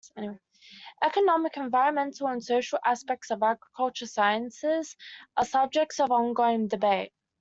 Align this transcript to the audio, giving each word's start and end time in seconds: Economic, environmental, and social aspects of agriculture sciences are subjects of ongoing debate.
Economic, 1.03 1.57
environmental, 1.57 2.25
and 2.27 2.43
social 2.43 2.79
aspects 2.83 3.29
of 3.29 3.43
agriculture 3.43 4.07
sciences 4.07 4.97
are 5.37 5.45
subjects 5.45 5.99
of 5.99 6.09
ongoing 6.09 6.67
debate. 6.67 7.13